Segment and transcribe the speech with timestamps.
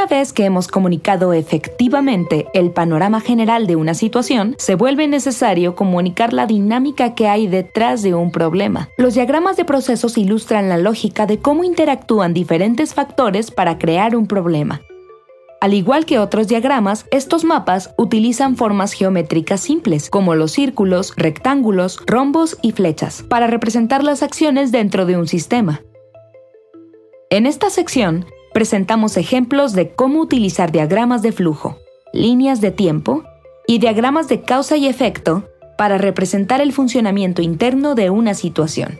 [0.00, 5.74] Una vez que hemos comunicado efectivamente el panorama general de una situación, se vuelve necesario
[5.74, 8.88] comunicar la dinámica que hay detrás de un problema.
[8.96, 14.26] Los diagramas de procesos ilustran la lógica de cómo interactúan diferentes factores para crear un
[14.26, 14.80] problema.
[15.60, 22.00] Al igual que otros diagramas, estos mapas utilizan formas geométricas simples, como los círculos, rectángulos,
[22.06, 25.82] rombos y flechas, para representar las acciones dentro de un sistema.
[27.28, 31.78] En esta sección, presentamos ejemplos de cómo utilizar diagramas de flujo,
[32.12, 33.24] líneas de tiempo
[33.66, 38.98] y diagramas de causa y efecto para representar el funcionamiento interno de una situación.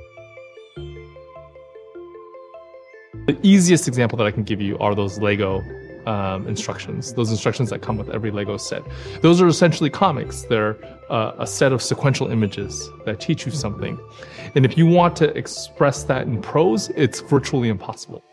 [3.27, 5.63] The easiest example that I can give you are those Lego
[6.07, 8.83] um, instructions, those instructions that come with every Lego set.
[9.21, 10.43] Those are essentially comics.
[10.43, 10.77] They're
[11.11, 13.99] uh, a set of sequential images that teach you something.
[14.55, 18.25] And if you want to express that in prose, it's virtually impossible.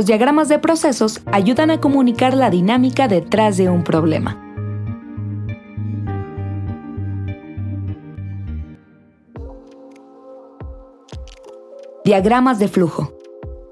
[0.00, 4.40] Los diagramas de procesos ayudan a comunicar la dinámica detrás de un problema.
[12.02, 13.12] Diagramas de flujo.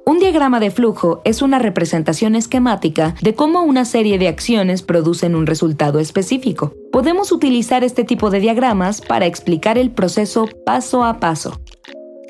[0.05, 5.35] Un diagrama de flujo es una representación esquemática de cómo una serie de acciones producen
[5.35, 6.75] un resultado específico.
[6.93, 11.59] Podemos utilizar este tipo de diagramas para explicar el proceso paso a paso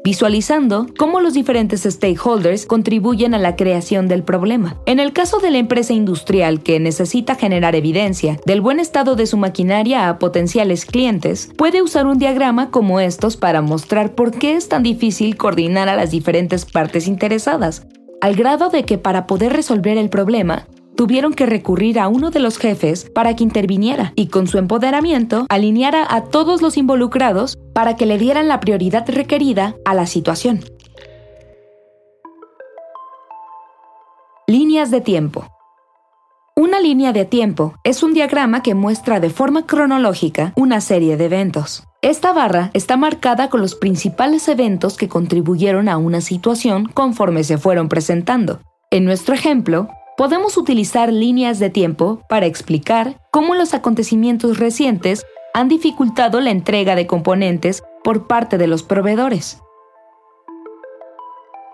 [0.09, 4.79] visualizando cómo los diferentes stakeholders contribuyen a la creación del problema.
[4.87, 9.27] En el caso de la empresa industrial que necesita generar evidencia del buen estado de
[9.27, 14.55] su maquinaria a potenciales clientes, puede usar un diagrama como estos para mostrar por qué
[14.55, 17.87] es tan difícil coordinar a las diferentes partes interesadas,
[18.23, 20.67] al grado de que para poder resolver el problema,
[20.99, 25.47] tuvieron que recurrir a uno de los jefes para que interviniera y con su empoderamiento
[25.49, 30.65] alineara a todos los involucrados para que le dieran la prioridad requerida a la situación.
[34.49, 35.47] Líneas de tiempo.
[36.57, 41.27] Una línea de tiempo es un diagrama que muestra de forma cronológica una serie de
[41.27, 41.85] eventos.
[42.03, 47.59] Esta barra está marcada con los principales eventos que contribuyeron a una situación conforme se
[47.59, 48.61] fueron presentando.
[48.91, 55.25] En nuestro ejemplo, podemos utilizar líneas de tiempo para explicar cómo los acontecimientos recientes
[55.59, 59.61] han dificultado la entrega de componentes por parte de los proveedores.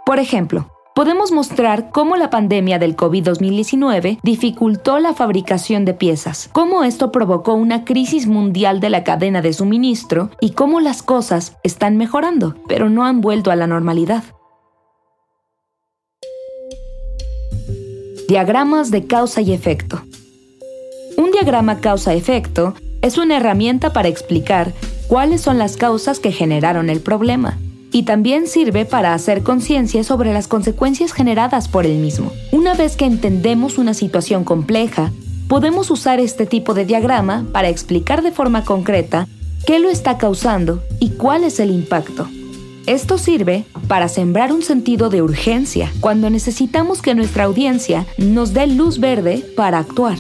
[0.06, 6.82] Por ejemplo, podemos mostrar cómo la pandemia del COVID-2019 dificultó la fabricación de piezas, cómo
[6.82, 11.98] esto provocó una crisis mundial de la cadena de suministro y cómo las cosas están
[11.98, 14.24] mejorando, pero no han vuelto a la normalidad.
[18.28, 20.00] Diagramas de causa y efecto.
[21.18, 22.74] Un diagrama causa-efecto
[23.04, 24.72] es una herramienta para explicar
[25.08, 27.58] cuáles son las causas que generaron el problema
[27.92, 32.32] y también sirve para hacer conciencia sobre las consecuencias generadas por el mismo.
[32.50, 35.12] Una vez que entendemos una situación compleja,
[35.48, 39.28] podemos usar este tipo de diagrama para explicar de forma concreta
[39.66, 42.26] qué lo está causando y cuál es el impacto.
[42.86, 48.66] Esto sirve para sembrar un sentido de urgencia cuando necesitamos que nuestra audiencia nos dé
[48.66, 50.16] luz verde para actuar.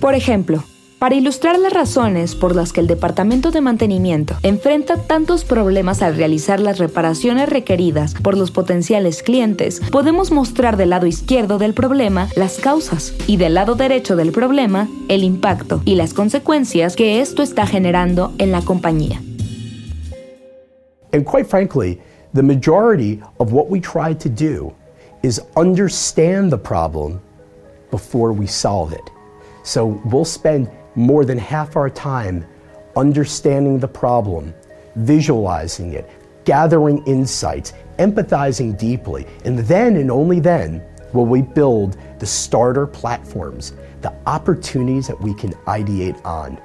[0.00, 0.62] Por ejemplo,
[1.00, 6.14] para ilustrar las razones por las que el Departamento de Mantenimiento enfrenta tantos problemas al
[6.14, 12.28] realizar las reparaciones requeridas por los potenciales clientes, podemos mostrar del lado izquierdo del problema
[12.36, 17.42] las causas y del lado derecho del problema el impacto y las consecuencias que esto
[17.42, 19.22] está generando en la compañía.
[21.14, 21.98] And quite frankly,
[22.34, 24.74] the majority of what we try to do
[25.22, 27.20] is understand the problem
[27.90, 29.10] before we solve it.
[29.62, 32.46] So we'll spend more than half our time
[32.96, 34.54] understanding the problem,
[34.96, 36.08] visualizing it,
[36.44, 40.82] gathering insights, empathizing deeply, and then and only then
[41.12, 46.60] will we build the starter platforms, the opportunities that we can ideate on.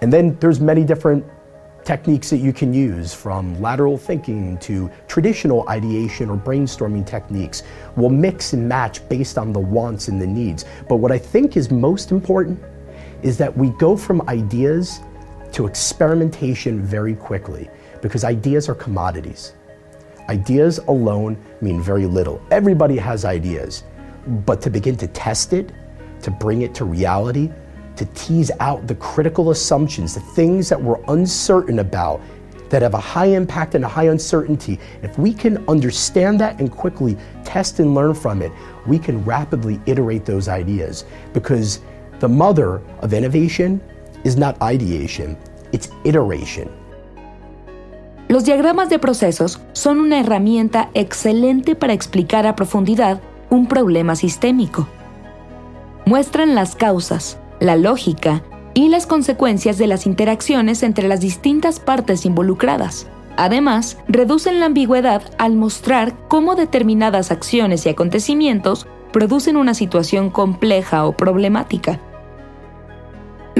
[0.00, 1.24] And then there's many different
[1.84, 7.64] techniques that you can use from lateral thinking to traditional ideation or brainstorming techniques
[7.96, 10.64] will mix and match based on the wants and the needs.
[10.88, 12.62] But what I think is most important
[13.22, 15.00] is that we go from ideas
[15.52, 17.68] to experimentation very quickly
[18.00, 19.52] because ideas are commodities.
[20.28, 22.42] Ideas alone mean very little.
[22.50, 23.84] Everybody has ideas,
[24.46, 25.72] but to begin to test it,
[26.22, 27.50] to bring it to reality,
[27.96, 32.20] to tease out the critical assumptions, the things that we're uncertain about,
[32.70, 36.72] that have a high impact and a high uncertainty, if we can understand that and
[36.72, 38.50] quickly test and learn from it,
[38.86, 41.04] we can rapidly iterate those ideas
[41.34, 41.80] because
[42.22, 43.80] the mother of innovation
[44.24, 45.36] is not ideation,
[45.72, 46.68] it's iteration.
[48.28, 53.20] Los diagramas de procesos son una herramienta excelente para explicar a profundidad
[53.50, 54.86] un problema sistémico.
[56.06, 58.42] Muestran las causas, la lógica
[58.72, 63.08] y las consecuencias de las interacciones entre las distintas partes involucradas.
[63.36, 71.04] Además, reducen la ambigüedad al mostrar cómo determinadas acciones y acontecimientos producen una situación compleja
[71.04, 71.98] o problemática.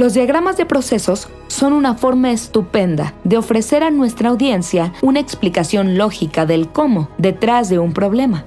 [0.02, 5.96] Los diagramas de procesos son una forma estupenda de ofrecer a nuestra audiencia una explicación
[5.96, 8.44] lógica del cómo detrás de un problema.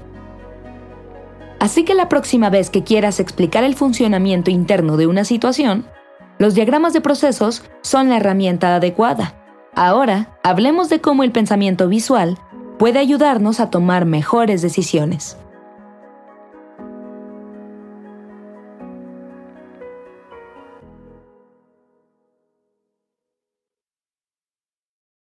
[1.61, 5.85] Así que la próxima vez que quieras explicar el funcionamiento interno de una situación,
[6.39, 9.35] los diagramas de procesos son la herramienta adecuada.
[9.75, 12.37] Ahora, hablemos de cómo el pensamiento visual
[12.77, 15.37] puede ayudarnos a tomar mejores decisiones.